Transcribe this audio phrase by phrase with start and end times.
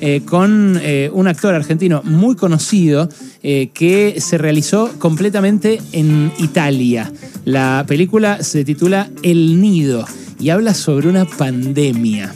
[0.00, 3.08] eh, con eh, un actor argentino muy conocido
[3.42, 7.12] eh, que se realizó completamente en Italia.
[7.44, 10.04] La película se titula El Nido
[10.38, 12.34] y habla sobre una pandemia.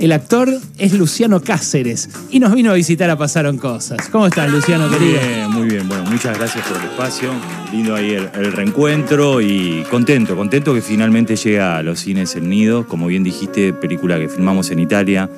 [0.00, 0.48] El actor
[0.78, 4.08] es Luciano Cáceres y nos vino a visitar a Pasaron Cosas.
[4.08, 5.20] ¿Cómo estás, Luciano, Muy querido?
[5.20, 5.86] bien, muy bien.
[5.86, 7.30] Bueno, muchas gracias por el espacio.
[7.70, 12.48] Lindo ahí el, el reencuentro y contento, contento que finalmente llega a los cines El
[12.48, 12.88] Nido.
[12.88, 15.30] Como bien dijiste, película que filmamos en Italia,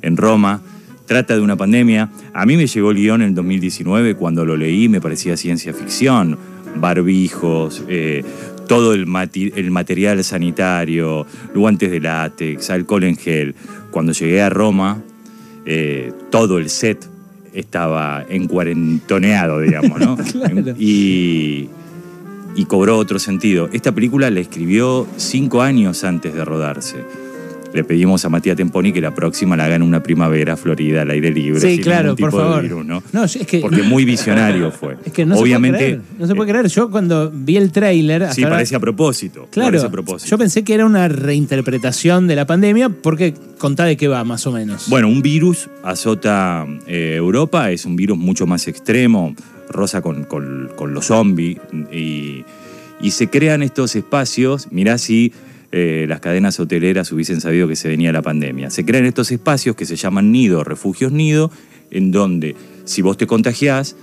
[0.00, 0.62] en Roma.
[1.06, 2.10] Trata de una pandemia.
[2.34, 4.14] A mí me llegó el guion en el 2019.
[4.16, 6.36] Cuando lo leí me parecía ciencia ficción.
[6.76, 8.22] Barbijos, eh,
[8.68, 13.54] todo el, mati- el material sanitario, guantes de látex, alcohol en gel.
[13.90, 15.02] Cuando llegué a Roma,
[15.64, 17.06] eh, todo el set
[17.54, 20.16] estaba encuarentoneado, digamos, ¿no?
[20.32, 20.74] Claro.
[20.78, 21.68] y,
[22.54, 23.70] y cobró otro sentido.
[23.72, 26.96] Esta película la escribió cinco años antes de rodarse.
[27.76, 31.10] Le pedimos a Matías Temponi que la próxima la haga en una primavera florida al
[31.10, 31.60] aire libre.
[31.60, 32.62] Sí, sin claro, por de favor.
[32.62, 33.02] virus, ¿no?
[33.12, 34.96] No, es que, Porque muy visionario fue.
[35.04, 36.18] es que no Obviamente, se puede creer.
[36.20, 36.66] No se puede creer.
[36.68, 38.32] Yo cuando vi el tráiler...
[38.32, 39.46] Sí, ahora- parece a propósito.
[39.50, 40.30] Claro, parece a propósito.
[40.30, 44.46] yo pensé que era una reinterpretación de la pandemia porque contá de qué va más
[44.46, 44.88] o menos.
[44.88, 49.34] Bueno, un virus azota eh, Europa, es un virus mucho más extremo,
[49.68, 51.58] rosa con, con- con los zombies,
[51.92, 52.44] y,
[53.00, 55.32] y se crean estos espacios, mirá si
[55.78, 59.76] eh, las cadenas hoteleras hubiesen sabido que se venía la pandemia, se crean estos espacios
[59.76, 61.50] que se llaman nido, refugios nido,
[61.90, 63.94] en donde si vos te contagiás,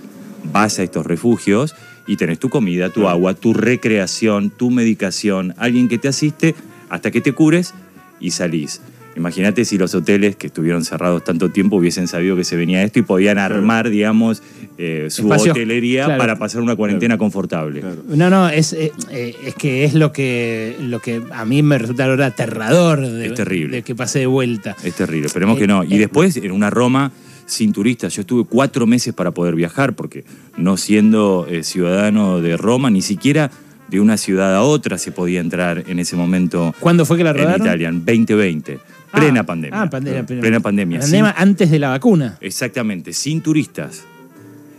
[0.52, 1.74] vas a estos refugios
[2.06, 6.54] y tenés tu comida, tu agua, tu recreación, tu medicación, alguien que te asiste
[6.90, 7.74] hasta que te cures
[8.20, 8.80] y salís.
[9.16, 12.98] Imagínate si los hoteles que estuvieron cerrados tanto tiempo hubiesen sabido que se venía esto
[12.98, 14.42] y podían armar, digamos,
[14.76, 16.18] eh, su hotelería claro.
[16.18, 17.82] para pasar una cuarentena confortable.
[18.08, 21.78] No, no, es, eh, eh, es que es lo que, lo que a mí me
[21.78, 23.76] resulta ahora aterrador de, Es terrible.
[23.76, 24.76] de que pase de vuelta.
[24.82, 25.84] Es terrible, esperemos Eh, que no.
[25.84, 27.12] Y eh, después, en una Roma
[27.46, 30.24] sin turistas, yo estuve cuatro meses para poder viajar, porque
[30.56, 33.50] no siendo eh, ciudadano de Roma, ni siquiera
[33.88, 37.30] de una ciudad a otra se podía entrar en ese momento ¿Cuándo fue que la
[37.30, 37.66] en rodaron?
[37.66, 38.78] Italia, en 2020.
[39.14, 39.82] Ah, Plena pandemia.
[39.82, 40.26] Ah, pandemia.
[40.26, 40.98] Plena pandemia.
[41.00, 42.36] Pandemia sin- antes de la vacuna.
[42.40, 44.04] exactamente, sin turistas.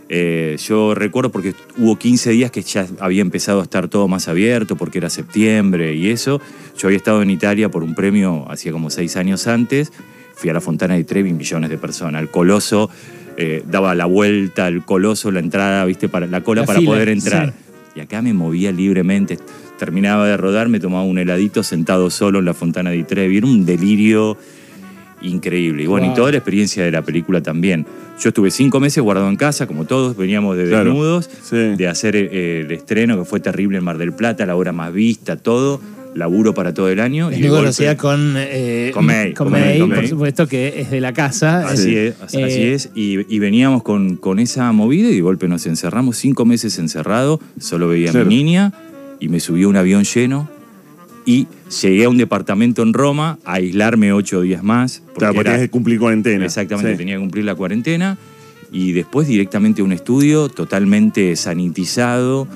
[0.08, 4.28] Eh, yo recuerdo porque hubo 15 días que ya había empezado a estar todo más
[4.28, 6.40] abierto, porque era septiembre y eso.
[6.78, 9.92] Yo había estado en Italia por un premio hacía como seis años antes.
[10.36, 12.20] Fui a la Fontana di Trevi, millones de personas.
[12.22, 12.88] El coloso
[13.36, 16.90] eh, daba la vuelta, el coloso, la entrada, viste, para la cola La para fila,
[16.92, 17.48] poder entrar.
[17.48, 17.54] sí.
[17.96, 19.38] Y acá me movía libremente.
[19.78, 23.36] Terminaba de rodar, me tomaba un heladito sentado solo en la Fontana di Trevi.
[23.38, 24.36] Era un delirio
[25.22, 25.82] increíble.
[25.82, 26.12] Y bueno, Wow.
[26.14, 27.86] y toda la experiencia de la película también.
[28.20, 30.90] Yo estuve cinco meses guardado en casa, como todos, veníamos de Claro.
[30.90, 31.56] desnudos, Sí.
[31.56, 34.92] de hacer eh, el estreno, que fue terrible en Mar del Plata, la hora más
[34.92, 35.80] vista, todo,
[36.14, 37.30] laburo para todo el año.
[37.30, 40.80] Es y de golpe- conocida con, eh, Con May, con con May, por supuesto que
[40.80, 41.68] es de la casa.
[41.68, 42.88] Así Eh, es, así eh, es.
[42.94, 47.38] Y, y veníamos con, con esa movida y de golpe nos encerramos cinco meses encerrado,
[47.60, 48.72] solo veía a mi niña
[49.20, 50.48] y me subió un avión lleno
[51.24, 51.46] y
[51.82, 55.00] llegué a un departamento en Roma a aislarme ocho días más.
[55.06, 56.44] porque Claro, porque tenías que cumplir cuarentena.
[56.44, 56.98] Exactamente, Sí.
[56.98, 58.16] tenía que cumplir la cuarentena
[58.70, 62.46] y después directamente a un estudio totalmente sanitizado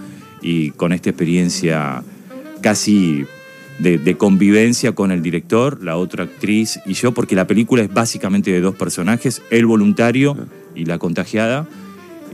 [0.43, 2.03] y con esta experiencia
[2.61, 3.25] casi
[3.79, 7.93] de, de convivencia con el director, la otra actriz y yo, porque la película es
[7.93, 10.37] básicamente de dos personajes, el voluntario
[10.75, 11.67] y la contagiada,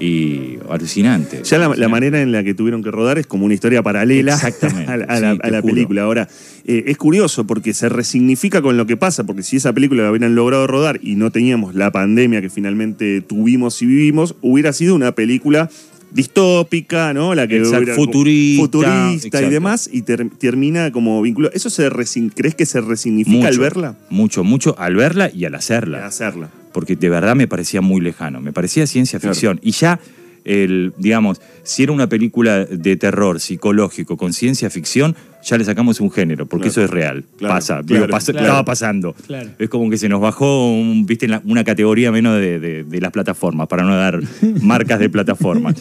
[0.01, 1.41] y alucinante.
[1.45, 4.91] Ya la, manera en la que tuvieron que rodar es como una historia paralela Exactamente,
[4.93, 5.75] a la, a la- sí, a te la juro.
[5.75, 6.03] película.
[6.03, 6.29] Ahora,
[6.67, 10.11] eh, es curioso porque se resignifica con lo que pasa, porque si esa película la
[10.11, 14.95] hubieran logrado rodar y no teníamos la pandemia que finalmente tuvimos y vivimos, hubiera sido
[14.95, 15.71] una película
[16.13, 17.35] distópica, ¿no?
[17.35, 21.51] La que Exacto, futurista, futurista y demás, y ter- termina como vínculo.
[21.53, 21.89] ¿Eso se
[22.35, 23.97] crees que se resignifica al verla?
[24.11, 26.51] Mucho, mucho, al verla y al Al hacerla.
[26.77, 29.33] Porque de verdad me parecía muy lejano, me parecía ciencia Claro.
[29.35, 29.59] ficción.
[29.63, 29.99] Y ya,
[30.45, 36.01] el, digamos, si era una película de terror psicológico con ciencia ficción, ya le sacamos
[36.01, 36.73] un género, porque Claro.
[36.73, 38.47] eso es real, Claro, pasa, claro, digo, pasa- claro.
[38.47, 39.15] estaba pasando.
[39.27, 39.49] Claro.
[39.59, 43.11] Es como que se nos bajó, un- viste, una categoría menos de, de- de las
[43.11, 44.21] plataformas, para no dar
[44.63, 45.73] marcas de plataforma.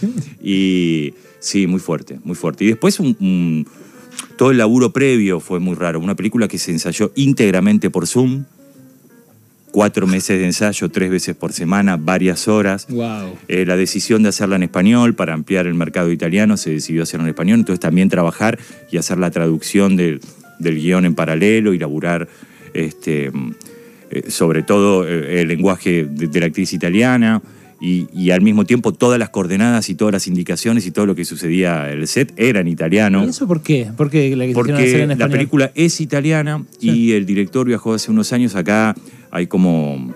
[0.41, 2.63] Y sí, muy fuerte, muy fuerte.
[2.63, 3.67] Y después un- un-
[4.37, 5.99] todo el laburo previo fue muy raro.
[5.99, 8.45] Una película que se ensayó íntegramente por Zoom,
[9.75, 12.87] cuatro meses de ensayo, tres veces por semana, varias horas.
[12.87, 13.37] Wow.
[13.49, 17.25] Eh, la decisión de hacerla en español para ampliar el mercado italiano se decidió hacerla
[17.25, 18.57] en español, entonces también trabajar
[18.89, 20.21] y hacer la traducción del,
[20.59, 22.29] del guion en paralelo y laburar
[22.73, 23.33] este,
[24.11, 27.41] eh, sobre todo eh, el lenguaje de, de la actriz italiana
[27.85, 31.13] y, y al mismo tiempo todas las coordenadas y todas las indicaciones y todo lo
[31.13, 33.23] que sucedía en el set era en italiano.
[33.23, 33.87] ¿Y eso por qué?
[33.95, 37.93] ¿Por qué la quisieron hacer Porque en la película es italiana y el director viajó
[37.93, 38.95] hace unos años acá.
[39.31, 40.13] Hay como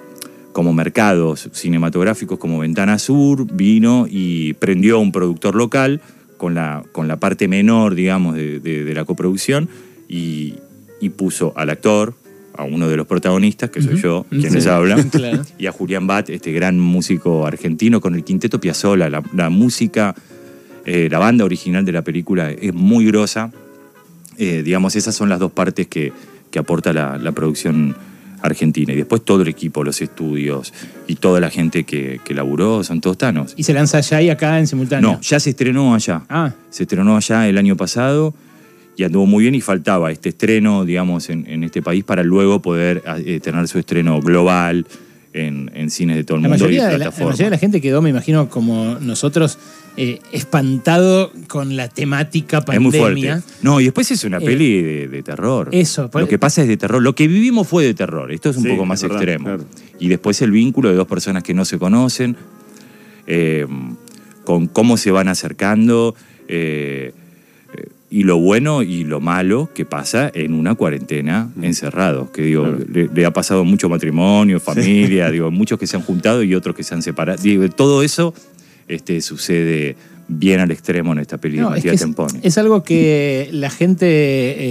[0.52, 6.02] como mercados cinematográficos como Ventana Sur, vino y prendió a un productor local
[6.38, 9.70] con la, con la parte menor, digamos, de, de- de la coproducción
[10.10, 10.56] y,
[11.00, 12.16] y puso al actor,
[12.60, 14.50] a uno de los protagonistas, que soy yo, quien Sí.
[14.56, 15.44] les habla, Claro.
[15.58, 19.10] y a Julián Bat, este gran músico argentino, con el quinteto Piazzolla.
[19.10, 20.14] La, la música,
[20.86, 23.52] eh, la banda original de la película es muy grosa.
[24.38, 26.12] Eh, digamos, esas son las dos partes que,
[26.52, 27.96] que aporta la, la producción
[28.42, 28.94] argentina.
[28.94, 30.74] Y después todo el equipo, los estudios
[31.08, 33.54] y toda la gente que, que laburó, son todos tanos.
[33.58, 35.12] Y se lanza allá y acá en simultáneo.
[35.14, 36.22] No, ya se estrenó allá.
[36.30, 38.34] Ah, Se estrenó allá el año pasado
[39.00, 42.62] y anduvo muy bien y faltaba este estreno, digamos, en, en este país para luego
[42.62, 44.86] poder eh, tener su estreno global
[45.32, 47.52] en, en cines de todo el la mundo y mayoría, de la, la mayoría de
[47.52, 49.58] la gente quedó, me imagino, como nosotros,
[49.96, 53.40] eh, espantado con la temática Es muy pandemia.
[53.40, 53.54] fuerte.
[53.62, 55.70] No, y después es una Eh, peli de, de terror.
[55.72, 57.02] eso, Lo que pasa es de terror.
[57.02, 58.32] Lo que vivimos fue de terror.
[58.34, 59.46] Esto es un Sí, poco más verdad, extremo.
[59.46, 59.64] claro.
[60.00, 62.36] Y después el vínculo de dos personas que no se conocen,
[63.28, 63.66] eh,
[64.44, 66.16] con cómo se van acercando,
[68.12, 72.32] y lo bueno y lo malo que pasa en una cuarentena encerrados.
[72.32, 72.80] Que digo, Claro.
[72.92, 76.76] le, le ha pasado mucho matrimonio, familia, digo, muchos que se han juntado y otros
[76.76, 77.42] que se han separado.
[77.42, 78.34] Digo, todo eso
[78.88, 79.96] este, sucede
[80.32, 82.40] bien al extremo en esta película No, de es, que Matías es, Tempone.
[82.44, 84.06] es algo que la gente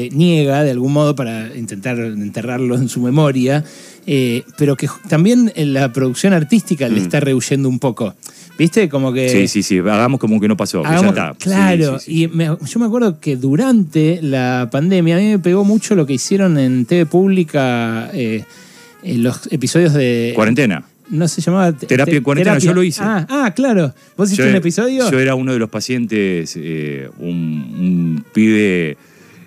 [0.06, 3.64] eh, niega de algún modo para intentar enterrarlo en su memoria,
[4.06, 7.02] eh, pero que también en la producción artística le Mm.
[7.02, 8.14] está rehuyendo un poco.
[8.58, 8.88] ¿Viste?
[8.88, 9.28] Como que...
[9.28, 11.34] Sí, sí, sí, hagamos como que no pasó, que Hagamos- ya está.
[11.38, 12.22] Claro, Sí, sí, sí.
[12.24, 16.06] y me- yo me acuerdo que durante la pandemia a mí me pegó mucho lo
[16.06, 18.44] que hicieron en TV Pública eh,
[19.04, 20.32] en los episodios de...
[20.34, 20.82] Cuarentena.
[21.10, 21.72] No se llamaba...
[21.72, 22.70] te- Terapia te- en cuarentena, terapia.
[22.70, 23.00] yo lo hice.
[23.02, 23.94] Ah, ah, claro.
[24.16, 25.10] ¿Vos hiciste un episodio?
[25.10, 28.96] Yo era uno de los pacientes, eh, un, un pibe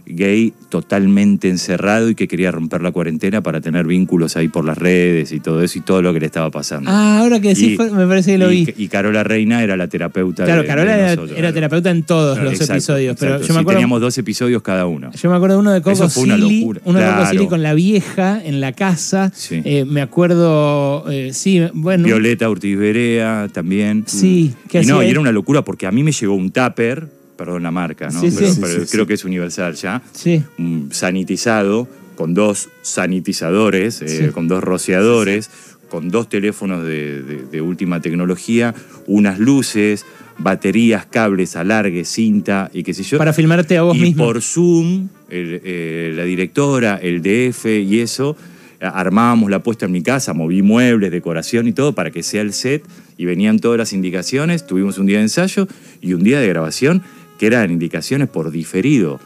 [0.05, 4.77] gay totalmente encerrado y que quería romper la cuarentena para tener vínculos ahí por las
[4.77, 6.89] redes y todo eso y todo lo que le estaba pasando.
[6.91, 8.73] Ah, ahora que decís, Y- me parece que lo y, vi.
[8.77, 11.37] y Carola Reina era la terapeuta Claro, de- Carola de era, nosotros.
[11.39, 13.53] era terapeuta en todos los Exacto, episodios, pero exacto.
[13.53, 13.77] me acuerdo...
[13.79, 15.11] teníamos dos episodios cada uno.
[15.11, 16.81] Yo me acuerdo de uno de Coco Eso fue una Silly, locura.
[16.85, 17.25] uno de Coco.
[17.27, 19.31] Silly con la vieja en la casa.
[19.35, 19.61] Sí.
[19.65, 22.05] Eh, me acuerdo, eh, sí, bueno.
[22.05, 24.03] Violeta Ortiz Berea también.
[24.07, 27.07] Sí, ¿qué y no, y era una locura porque a mí me llegó un tupper,
[27.43, 28.21] perdón la marca, ¿no?
[28.21, 28.59] Sí, pero, sí.
[28.61, 30.01] pero Sí, sí, creo que es universal ya.
[30.11, 30.43] Sí.
[30.91, 35.49] sanitizado con dos sanitizadores, eh, con dos rociadores,
[35.89, 38.75] con dos teléfonos de, de- de última tecnología,
[39.07, 40.05] unas luces,
[40.37, 43.17] baterías, cables, alargue, cinta y qué sé yo.
[43.17, 44.23] Para filmarte a vos y mismo.
[44.25, 48.37] por Zoom, el, eh, la directora, el DF y eso,
[48.79, 52.53] armábamos la puesta en mi casa, moví muebles, decoración y todo para que sea el
[52.53, 52.83] set
[53.17, 54.65] y venían todas las indicaciones.
[54.65, 55.67] Tuvimos un día de ensayo
[56.01, 57.03] y un día de grabación
[57.41, 59.19] que eran indicaciones por diferido.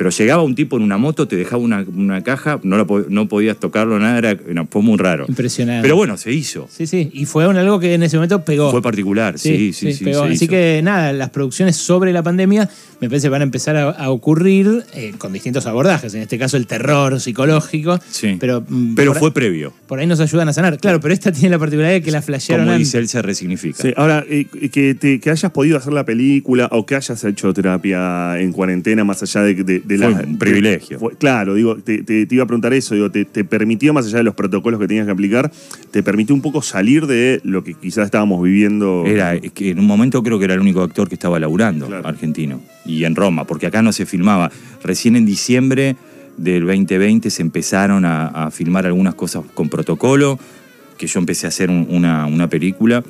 [0.00, 3.28] Pero llegaba un tipo en una moto, te dejaba una, una caja, no, la no
[3.28, 4.38] podías tocarlo, nada, era,
[4.70, 5.26] fue muy raro.
[5.28, 5.82] Impresionante.
[5.82, 6.66] Pero bueno, se hizo.
[6.74, 7.10] Sí, sí.
[7.12, 8.70] Y fue un algo que en ese momento pegó.
[8.70, 10.04] Fue particular, sí, sí, sí.
[10.04, 10.20] pegó.
[10.26, 10.50] se Así hizo.
[10.52, 12.66] que nada, las producciones sobre la pandemia
[13.02, 16.14] me parece que van a empezar a, a ocurrir eh, con distintos abordajes.
[16.14, 17.98] En este caso, el terror psicológico.
[18.10, 18.38] Sí.
[18.40, 19.74] Pero, mm, Pero fue previo.
[19.86, 20.78] por ahí nos ayudan a sanar.
[20.78, 23.82] Claro, pero esta tiene la particularidad de que la flashearon Como dice él, se resignifica.
[23.82, 27.52] Sí, ahora, eh, que, te- que hayas podido hacer la película o que hayas hecho
[27.52, 30.98] terapia en cuarentena, más allá de, de, de Fue la- un privilegio.
[30.98, 34.06] fue- claro, digo, te, te- te iba a preguntar eso, digo, te, te permitió, más
[34.06, 35.50] allá de los protocolos que tenías que aplicar,
[35.90, 39.04] te permitió un poco salir de lo que quizás estábamos viviendo.
[39.06, 41.86] Era es que en un momento creo que era el único actor que estaba laburando,
[41.86, 42.06] Claro.
[42.08, 42.60] argentino.
[42.86, 44.50] Y en Roma, porque acá no se filmaba.
[44.82, 45.96] Recién en diciembre
[46.36, 50.38] del 2020 se empezaron a, a filmar algunas cosas con protocolo,
[50.96, 53.02] que yo empecé a hacer un- una, una película.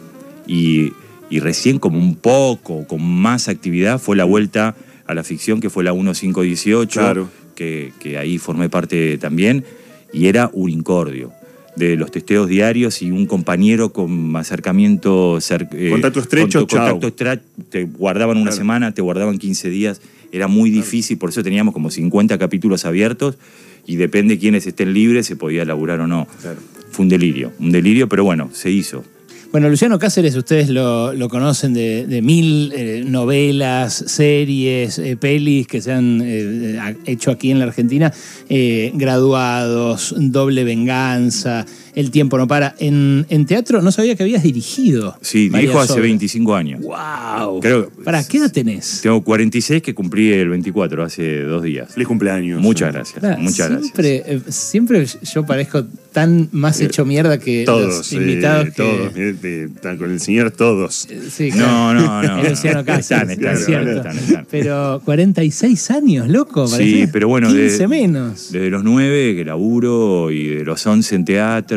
[0.47, 0.93] Y,
[1.29, 4.75] y recién como un poco, con más actividad, fue la vuelta
[5.11, 7.29] a la ficción, que fue la 1518, Claro.
[7.55, 9.65] que, que ahí formé parte también.
[10.13, 11.33] Y era un incordio
[11.77, 16.79] de los testeos diarios y un compañero con acercamiento cer- eh, Contacto estrecho, con- chau.
[17.01, 17.41] contacto estra-
[17.71, 18.57] te guardaban una Claro.
[18.57, 20.01] semana, te guardaban 15 días,
[20.33, 23.39] era muy difícil, por eso teníamos como 50 capítulos abiertos
[23.87, 26.27] y depende quiénes estén libres se podía laburar o no.
[26.41, 26.59] Claro.
[26.91, 29.05] Fue un delirio, un delirio, pero bueno, se hizo.
[29.53, 35.93] Bueno, Luciano Cáceres, ustedes lo, conocen de, mil eh, novelas, series, eh, pelis que se
[35.93, 38.13] han eh, hecho aquí en la Argentina,
[38.49, 42.75] graduados, doble venganza, El tiempo no para.
[42.79, 45.17] En, en teatro no sabía que habías dirigido.
[45.21, 46.05] Sí, dirijo hace obras.
[46.05, 46.81] 25 años.
[46.83, 47.61] ¡Wow!
[47.61, 49.01] Creo- ¿Para qué edad tenés?
[49.03, 51.93] Tengo 46 que cumplí el 24, hace dos días.
[51.93, 52.61] Feliz cumpleaños.
[52.61, 57.99] Muchas gracias, Claro, muchas siempre, eh, siempre yo parezco tan más hecho mierda que Todos,
[57.99, 58.83] los invitados eh, que...
[58.83, 61.09] todos, eh, están con el señor todos.
[61.31, 62.39] Sí, No, no, no.
[62.43, 63.91] Es Luciano Cáceres, Están, están, es cierto.
[63.93, 64.47] están, están.
[64.51, 67.09] Pero 46 años, loco, Sí, parece.
[67.13, 68.51] pero bueno, 15 de- menos.
[68.53, 71.25] Desde los 9 que laburo y de los 11 en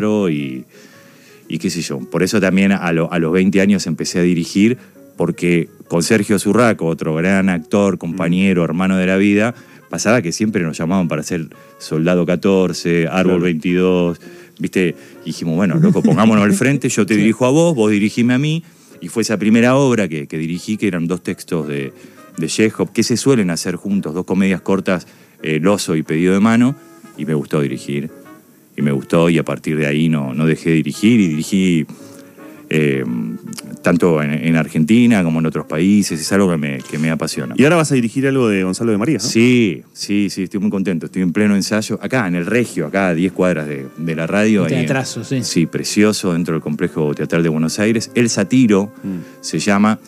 [0.04, 0.64] teatro y,
[1.48, 1.98] y qué sé yo.
[1.98, 4.76] Por eso también a, lo- a los 20 años empecé a dirigir,
[5.16, 9.54] porque con Sergio Zurraco, otro gran actor, compañero, hermano de la vida,
[9.90, 13.40] pasaba que siempre nos llamaban para hacer Soldado 14, Árbol Claro.
[13.44, 14.20] 22,
[14.58, 14.94] ¿viste?
[15.24, 18.38] Y dijimos, bueno, loco, pongámonos al frente, yo te dirijo a vos, vos dirigime a
[18.38, 18.62] mí,
[19.00, 21.92] y fue esa primera obra que, que dirigí, que eran dos textos de,
[22.38, 25.06] de Chekhov, que se suelen hacer juntos, dos comedias cortas,
[25.42, 26.74] eh, El oso y Pedido de mano,
[27.16, 28.10] y me gustó dirigir.
[28.76, 31.86] Y me gustó, y a partir de ahí no, no dejé de dirigir, y dirigí
[32.70, 33.04] eh,
[33.82, 37.54] tanto en, en Argentina como en otros países, es algo que me, que me apasiona.
[37.56, 39.20] Y ahora vas a dirigir algo de Gonzalo de María, ¿no?
[39.24, 41.06] Sí, sí, sí, estoy muy contento.
[41.06, 44.26] Estoy en pleno ensayo, acá en el Regio, acá a 10 cuadras de, de la
[44.26, 44.62] radio.
[44.62, 45.44] Un ahí- teatrazo, sí.
[45.44, 48.10] Sí, precioso, dentro del complejo teatral de Buenos Aires.
[48.14, 48.90] El Satiro
[49.42, 49.98] se llama,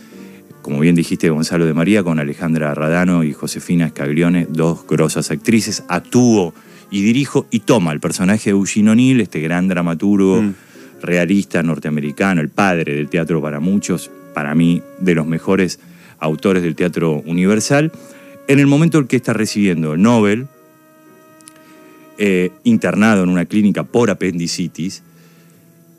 [0.63, 5.85] como bien dijiste, Gonzalo de María, con Alejandra Radano y Josefina Scaglione, dos grosas actrices.
[5.89, 6.55] Actúo
[6.91, 10.55] y dirijo y toma el personaje de Eugene O'Neill, este gran dramaturgo Mm.
[11.03, 15.79] realista norteamericano, el padre del teatro para muchos, para mí, de los mejores
[16.19, 17.93] autores del teatro universal,
[18.49, 20.47] en el momento en que está recibiendo el Nobel,
[22.19, 25.03] eh, internado en una clínica por apendicitis,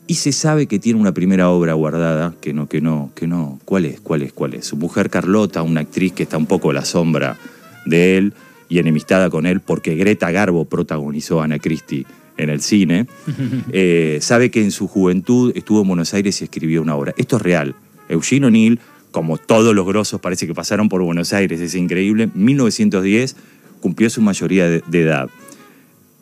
[0.08, 3.60] y se sabe que tiene una primera obra guardada, que no, que no, que no.
[3.64, 4.00] ¿Cuál es?
[4.00, 4.32] ¿Cuál es?
[4.32, 4.64] ¿Cuál es?
[4.64, 7.36] Su mujer Carlota, una actriz que está un poco a la sombra
[7.84, 8.32] de él
[8.68, 12.06] y enemistada con él porque Greta Garbo protagonizó a Ana Christie
[12.36, 13.06] en el cine,
[13.72, 17.14] eh, sabe que en su juventud estuvo en Buenos Aires y escribió una obra.
[17.16, 17.74] Esto es real.
[18.08, 18.78] Eugene O'Neill,
[19.10, 23.36] como todos los grosos parece que pasaron por Buenos Aires, es increíble, 1910
[23.80, 25.28] cumplió su mayoría de- de edad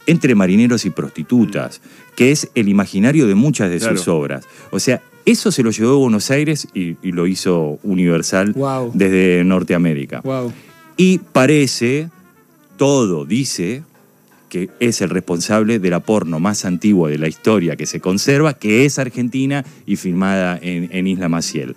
[0.08, 1.80] entre marineros y prostitutas,
[2.14, 4.44] que es el imaginario de muchas de sus obras.
[4.70, 8.92] O sea, eso se lo llevó a Buenos Aires y, y lo hizo universal Wow.
[8.94, 10.20] desde Norteamérica.
[10.20, 10.52] Wow.
[10.96, 12.08] Y parece,
[12.76, 13.82] todo dice,
[14.48, 18.54] que es el responsable de la porno más antigua de la historia que se conserva,
[18.54, 21.74] que es argentina y filmada en, en Isla Maciel.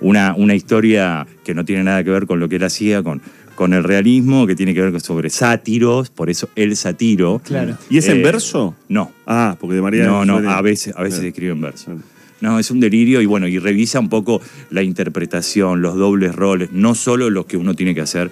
[0.00, 3.20] Una, una historia que no tiene nada que ver con lo que él hacía, con,
[3.54, 7.40] con el realismo, que tiene que ver con- sobre sátiros, por eso el satiro.
[7.44, 7.76] Claro.
[7.90, 8.74] ¿Y es en Eh, verso?
[8.88, 10.04] No, Ah, porque de María.
[10.04, 11.28] no, no, a veces, a veces Claro.
[11.28, 11.84] escribe en verso.
[11.86, 12.00] Claro.
[12.40, 16.70] No, es un delirio y bueno, y revisa un poco la interpretación, los dobles roles,
[16.72, 18.30] no solo los que uno tiene que hacer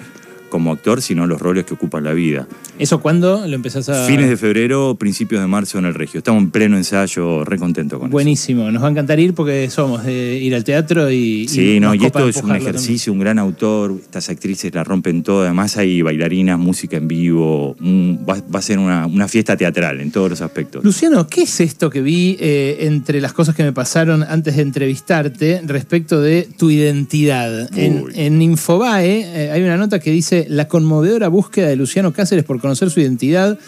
[0.53, 2.47] como actor, sino los roles que ocupan la vida.
[2.79, 4.07] ¿Eso cuándo lo empezás a...?
[4.07, 6.19] Fines de febrero, principios de marzo en el Regio.
[6.19, 10.05] Estamos en pleno ensayo, re contento con Buenísimo, nos va a encantar ir porque somos
[10.05, 11.45] de ir al teatro y.
[11.45, 11.55] eso.
[11.55, 15.23] Sí, y no, y esto es un ejercicio, un gran autor, estas actrices la rompen
[15.23, 19.57] todo, además hay bailarinas, música en vivo, un- va, va a ser una, una fiesta
[19.57, 20.85] teatral en todos los aspectos.
[20.85, 24.63] Luciano, ¿qué es esto que vi eh, entre las cosas que me pasaron antes de
[24.63, 27.71] entrevistarte respecto de tu identidad?
[27.75, 32.61] En Infobae eh, hay una nota que dice: La conmovedora búsqueda de Luciano Cáceres por
[32.61, 33.59] conocer su identidad.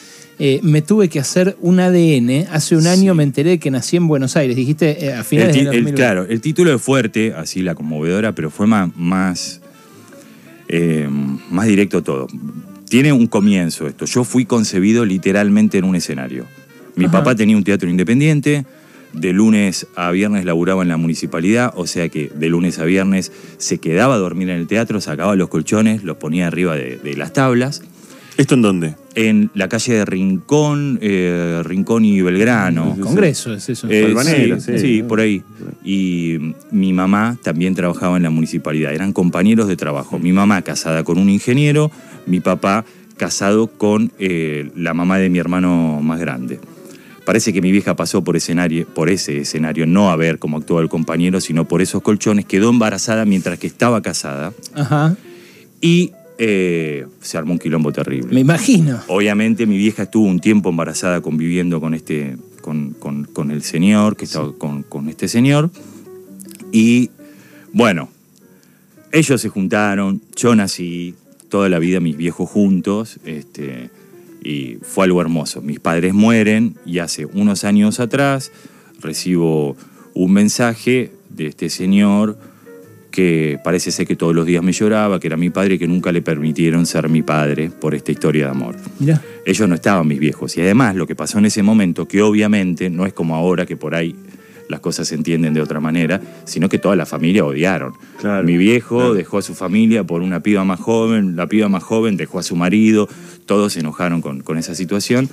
[0.41, 2.49] eh, me tuve que hacer un ADN.
[2.51, 4.57] Hace un año me enteré que nací en Buenos Aires.
[4.57, 5.95] Dijiste eh, a El finales ti- del el- 2020.
[5.97, 9.61] claro, el título es fuerte, así la conmovedora, pero fue más, más,
[10.69, 11.09] eh,
[11.51, 12.27] más directo todo.
[12.89, 14.07] Tiene un comienzo esto.
[14.07, 16.47] Yo fui concebido literalmente en un escenario.
[16.97, 17.19] Mi Ajá.
[17.19, 18.65] papá tenía un teatro independiente,
[19.15, 23.33] de lunes a viernes laburaba en la municipalidad, o sea que de lunes a viernes
[23.59, 27.17] se quedaba a dormir en el teatro, sacaba los colchones, los ponía arriba de- de
[27.17, 27.83] las tablas
[28.37, 28.97] ¿Esto en dónde?
[29.15, 32.97] en la calle de Rincón, eh, Rincón y Belgrano.
[33.01, 33.89] Congreso, es eso.
[33.89, 34.79] Eh, Balvanera, sí, sí.
[34.97, 35.45] sí, por ahí.
[35.85, 36.39] Y
[36.73, 40.19] mi mamá también trabajaba en la municipalidad, eran compañeros de trabajo.
[40.19, 41.93] Mi mamá casada con un ingeniero,
[42.27, 42.85] mi papá
[43.17, 46.59] casado con eh, la mamá de mi hermano más grande.
[47.25, 50.83] Parece que mi vieja pasó por, escenario, por ese escenario, no a ver cómo actuaba
[50.83, 55.17] el compañero, sino por esos colchones, quedó embarazada mientras que estaba casada Ajá.
[55.81, 58.35] y eh, se armó un quilombo terrible.
[58.35, 59.01] Me imagino.
[59.09, 64.17] Obviamente mi vieja estuvo un tiempo embarazada conviviendo con este, con, con- con el señor,
[64.17, 65.71] que estaba con, con este señor.
[66.73, 67.11] Y
[67.73, 68.09] bueno,
[69.13, 71.15] ellos se juntaron, yo nací
[71.49, 73.91] toda la vida mis viejos juntos, este,
[74.45, 75.63] y fue algo hermoso.
[75.63, 78.53] Mis padres mueren y hace unos años atrás
[79.01, 79.77] recibo
[80.15, 82.39] un mensaje de este señor
[83.11, 85.87] que parece ser que todos los días me lloraba, que era mi padre y que
[85.87, 88.77] nunca le permitieron ser mi padre por esta historia de amor.
[88.99, 89.23] Mirá.
[89.47, 90.57] Ellos no estaban mis viejos.
[90.57, 93.77] Y además lo que pasó en ese momento, que obviamente no es como ahora que
[93.77, 94.17] por ahí
[94.69, 97.93] las cosas se entienden de otra manera, sino que toda la familia odiaron.
[98.21, 99.15] Claro, Mi viejo claro.
[99.15, 102.43] dejó a su familia por una piba más joven, la piba más joven dejó a
[102.43, 103.09] su marido,
[103.47, 105.29] todos se enojaron con, con esa situación.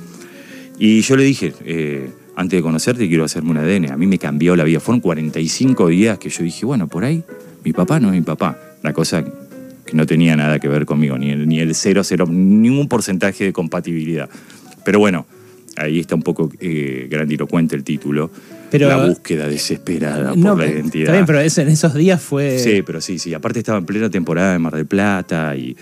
[0.77, 3.91] Y yo le dije, eh, antes de conocerte quiero hacerme un ADN.
[3.91, 4.79] A mí me cambió la vida.
[4.79, 7.23] Fueron 45 días que yo dije, bueno, por ahí
[7.63, 8.57] mi papá no es mi papá.
[8.83, 12.25] Una cosa que no tenía nada que ver conmigo, ni el, ni el cero, cero,
[12.27, 14.29] ningún porcentaje de compatibilidad.
[14.83, 15.25] Pero bueno,
[15.77, 18.31] ahí está un poco eh, grandilocuente el título.
[18.71, 21.03] Pero- la búsqueda desesperada No, por la identidad.
[21.03, 22.57] Está bien, pero es- en esos días fue.
[22.57, 23.33] Sí, pero sí, sí.
[23.33, 25.75] Aparte estaba en plena temporada de Mar del Plata y,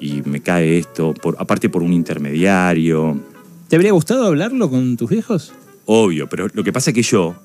[0.00, 3.20] y me cae esto, por, aparte por un intermediario,
[3.68, 5.52] ¿Te habría gustado hablarlo con tus viejos?
[5.86, 7.36] obvio, pero lo que pasa es que yo,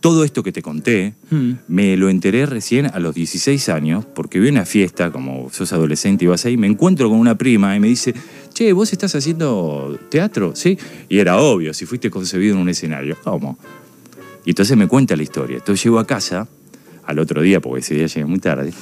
[0.00, 1.52] todo esto que te conté, Hmm.
[1.68, 6.24] me lo enteré recién a los 16 años, porque vi una fiesta, como sos adolescente
[6.24, 8.14] y vas ahí, me encuentro con una prima y me dice,
[8.54, 10.52] che, ¿vos estás haciendo teatro?
[10.54, 10.78] Sí.
[11.10, 13.16] Y era obvio, si fuiste concebido en un escenario.
[13.22, 13.58] ¿Cómo?
[14.44, 15.58] Y entonces me cuenta la historia.
[15.58, 16.48] Entonces llego a casa,
[17.04, 18.72] al otro día, porque ese día llegué muy tarde,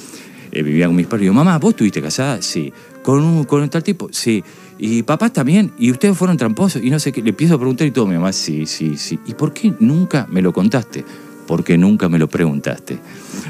[0.51, 2.41] eh, vivía con mis padres, y digo, mamá, ¿vos estuviste casada?
[2.41, 2.71] Sí.
[3.03, 4.09] ¿Con, un, ¿Con tal tipo?
[4.11, 4.43] Sí.
[4.77, 5.71] ¿Y papás también?
[5.77, 6.81] ¿Y ustedes fueron tramposos?
[6.81, 9.19] Y no sé qué, le empiezo a preguntar y todo, mi mamá, sí, sí, sí.
[9.25, 11.03] ¿Y por qué nunca me lo contaste?
[11.45, 12.97] Porque nunca me lo preguntaste.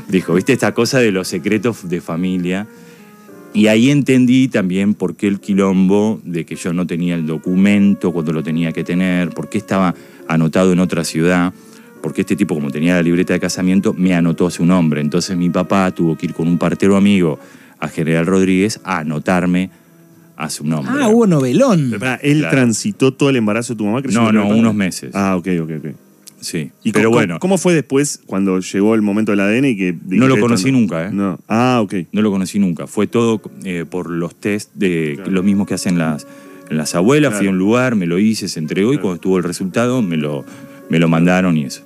[0.07, 2.67] Dijo, ¿viste esta cosa de los secretos de familia?
[3.53, 8.11] Y ahí entendí también por qué el quilombo de que yo no tenía el documento
[8.11, 9.95] cuando lo tenía que tener, por qué estaba
[10.27, 11.53] anotado en otra ciudad,
[12.01, 15.01] porque este tipo, como tenía la libreta de casamiento, me anotó su nombre.
[15.01, 17.39] Entonces mi papá tuvo que ir con un partero amigo
[17.79, 19.69] a General Rodríguez a anotarme
[20.37, 20.93] a su nombre.
[21.01, 21.87] Ah, hubo novelón.
[21.89, 22.55] Pero pará, él Claro.
[22.55, 24.01] transitó todo el embarazo de tu mamá.
[24.01, 25.11] creyendo No, no, unos meses.
[25.13, 25.85] Ah, ok, ok, ok.
[26.41, 26.71] Sí.
[26.85, 29.91] ¿Y Pero cómo, bueno, ¿Cómo fue después cuando llegó el momento del ADN y que
[29.91, 31.09] no dijiste lo esto conocí nunca, ¿eh?
[31.11, 31.37] No.
[31.49, 31.95] Ah, ok.
[32.13, 32.87] No lo conocí nunca.
[32.87, 35.31] Fue todo eh, por los test de Claro.
[35.31, 36.25] los mismos que hacen las,
[36.69, 37.35] en las abuelas.
[37.35, 40.15] Fui a un lugar, me lo hice, se entregó y cuando estuvo el resultado me
[40.15, 40.45] lo,
[40.89, 41.81] me lo mandaron y eso.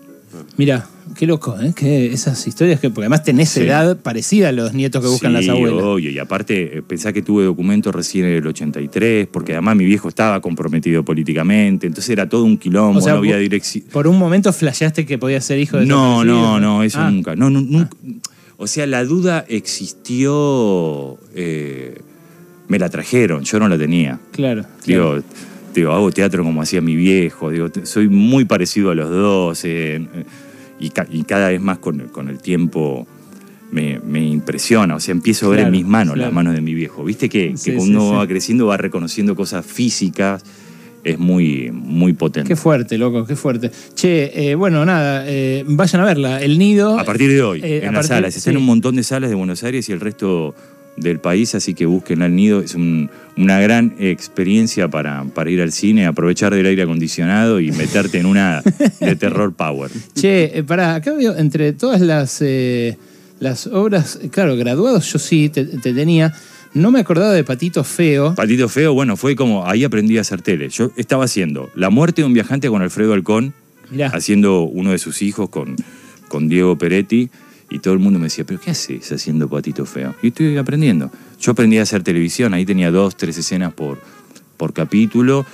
[0.56, 1.74] Mira, qué loco, ¿eh?
[1.76, 2.90] Que esas historias que.
[2.90, 3.62] Porque además tenés Sí.
[3.62, 5.84] edad parecida a los nietos que buscan Sí, las abuelas.
[5.84, 6.12] obvio.
[6.12, 10.10] Y aparte, eh, pensá que tuve documentos recién en el 83, porque además mi viejo
[10.10, 13.86] estaba comprometido políticamente, entonces era todo un quilombo, O sea, no había dirección.
[13.92, 17.36] Por un momento flasheaste que podía ser hijo de No, no, no, eso Ah, nunca.
[17.36, 17.90] No, no, nunca.
[18.58, 21.98] O sea, la duda existió, eh,
[22.68, 24.20] me la trajeron, yo no la tenía.
[24.32, 24.64] Claro.
[24.84, 25.16] claro.
[25.16, 25.24] Digo,
[25.74, 30.06] digo, hago teatro como hacía mi viejo, digo, soy muy parecido a los dos, eh,
[30.86, 33.08] y, ca- y cada vez más con, con el tiempo
[33.72, 36.28] me, me impresiona, o sea, empiezo a ver Claro, en mis manos claro.
[36.28, 37.04] las manos de mi viejo.
[37.04, 38.15] Viste que, cuando sí, uno sí.
[38.15, 40.43] va creciendo va reconociendo cosas físicas,
[41.04, 42.48] es muy, muy potente.
[42.48, 43.72] Qué fuerte, loco, qué fuerte.
[43.96, 46.41] Che, eh, bueno, nada, eh, vayan a verla.
[46.41, 46.98] El nido.
[47.00, 48.38] A partir de hoy, Eh, en las partir- salas.
[48.38, 50.54] Está en un montón de salas de Buenos Aires y el resto
[50.97, 52.62] del país, así que busquen al nido.
[52.62, 57.71] Es un- una gran experiencia para, para ir al cine, aprovechar del aire acondicionado y
[57.71, 58.62] meterte en una
[58.99, 59.89] de terror power.
[60.13, 62.95] Che, eh, pará, acá veo entre todas las, eh,
[63.39, 66.34] las obras, claro, graduados yo sí te, te tenía.
[66.75, 68.34] No me acordaba de Patito Feo.
[68.36, 70.69] Patito Feo, bueno, fue como ahí aprendí a hacer tele.
[70.69, 73.53] Yo estaba haciendo La muerte de un viajante con Alfredo Alcón,
[73.91, 74.08] Mirá.
[74.08, 75.75] haciendo uno de sus hijos con,
[76.29, 77.29] con Diego Peretti.
[77.69, 80.13] Y todo el mundo me decía, ¿pero qué haces haciendo patito feo?
[80.21, 81.12] Y estoy aprendiendo.
[81.39, 83.99] Yo aprendí a hacer televisión, ahí tenía dos, tres escenas por,
[84.58, 85.45] por capítulo.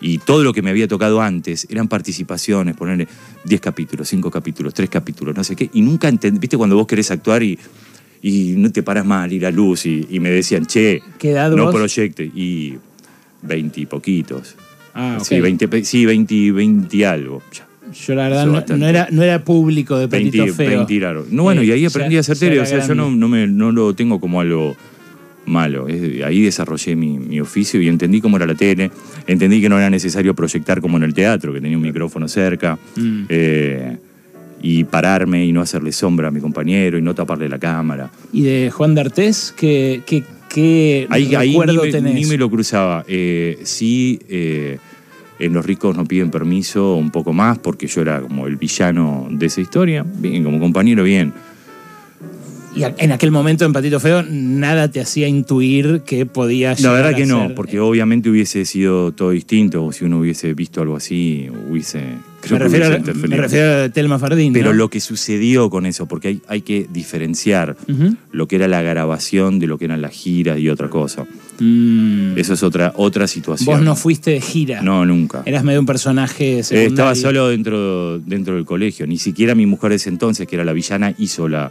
[0.00, 3.08] Y todo lo que me había tocado antes eran participaciones, ponerle
[3.44, 5.70] 10 capítulos, 5 capítulos, 3 capítulos, no sé qué.
[5.72, 7.58] Y nunca entendí, viste cuando vos querés actuar y,
[8.20, 9.86] y no te paras mal, ir a luz.
[9.86, 11.74] Y, y me decían, che, ¿Qué edad no vos?
[11.74, 12.24] proyecte.
[12.24, 12.76] Y
[13.42, 14.56] 20 y poquitos.
[14.94, 15.18] Ah.
[15.22, 17.42] Sí, 20, sí, 20, 20 y algo.
[17.52, 17.66] Ya.
[17.92, 20.68] Yo la verdad no, era, no era público de Patito 20, Feo.
[20.78, 21.26] 20 y largo.
[21.30, 22.54] No, bueno, y ahí Eh, aprendí ya- a tele.
[22.54, 24.74] era O sea, yo no, no, me, no lo tengo como algo
[25.46, 25.86] malo.
[25.88, 28.90] Es- ahí desarrollé mi, mi oficio y entendí cómo era la tele.
[29.26, 32.78] Entendí que no era necesario proyectar como en el teatro, que tenía un micrófono cerca.
[32.96, 33.22] Mm.
[33.28, 33.96] eh,
[34.66, 38.10] y pararme y no hacerle sombra a mi compañero y no taparle la cámara.
[38.32, 42.14] Y de Juan D'Artés, ¿qué, qué, qué Ahí, ahí ni, recuerdo me, tenés?
[42.14, 43.04] ni me lo cruzaba.
[43.06, 44.78] Eh, sí, eh,
[45.38, 49.26] en Los ricos no piden permiso un poco más porque yo era como el villano
[49.30, 50.04] de esa historia.
[50.04, 51.32] Bien, como compañero, bien.
[52.76, 57.14] Y en aquel momento en Patito Feo nada te hacía intuir que podía La verdad
[57.14, 59.84] que no, ser- porque obviamente hubiese sido todo distinto.
[59.84, 61.98] o Si uno hubiese visto algo así, hubiese.
[61.98, 64.52] me Creo que refiero, hubiese me refiero a Telma Fardín.
[64.52, 64.78] Pero ¿no?
[64.78, 67.76] lo que sucedió con eso, porque hay, hay que diferenciar
[68.32, 71.26] lo que era la grabación de lo que eran las giras y otra cosa.
[71.60, 72.36] Mm.
[72.36, 73.66] Eso es otra, otra situación.
[73.76, 74.82] Vos no fuiste de gira.
[74.82, 75.42] No, nunca.
[75.46, 76.88] Eras medio un personaje Eh, secundario.
[76.88, 79.06] estaba solo dentro, dentro del colegio.
[79.06, 81.70] Ni siquiera mi mujer de ese entonces, que era la villana, hizo la,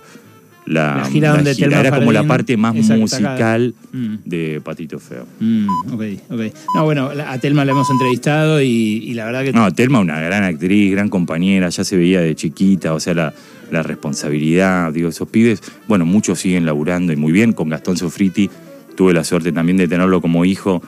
[0.66, 4.16] la, La gira donde Telma Era como la parte más musical Mm.
[4.26, 5.26] de Patito Feo.
[5.40, 6.42] Mm, ok, ok.
[6.76, 9.54] No, bueno, la- a Telma la hemos entrevistado y, y la verdad que...
[9.54, 13.34] No, Telma, una gran actriz, gran compañera, ya se veía de chiquita, o sea, la,
[13.72, 18.50] la responsabilidad, digo, esos pibes, bueno, muchos siguen laburando y muy bien, con Gastón Sofriti
[18.96, 20.82] tuve la suerte también de tenerlo como hijo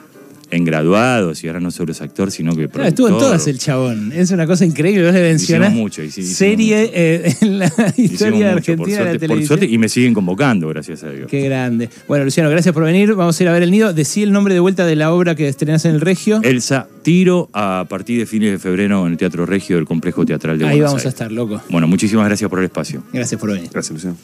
[0.50, 3.36] en graduados y ahora no solo es actor, sino que Claro, estuvo en productor.
[3.38, 4.12] todas el chabón.
[4.12, 5.04] Es una cosa increíble.
[5.06, 6.92] Vos le mencionás mucho, y sí, hicimos serie mucho.
[6.94, 9.46] eh, en la Hicimos historia mucho, argentina por de la suerte, por televisión.
[9.58, 11.28] suerte, y me siguen convocando, gracias a Dios.
[11.30, 11.88] Qué grande.
[12.08, 13.14] Bueno, Luciano, gracias por venir.
[13.14, 13.92] Vamos a ir a ver el nido.
[13.92, 16.40] Decí el nombre de vuelta de la obra que estrenás en el Regio.
[16.42, 20.58] Elsa, tiro a partir de fines de febrero en el Teatro Regio del Complejo Teatral
[20.58, 21.60] de Ahí Buenos vamos a estar, loco.
[21.70, 23.02] Bueno, muchísimas gracias por el espacio.
[23.12, 23.68] Gracias por venir.
[23.72, 24.16] Gracias, Luciano.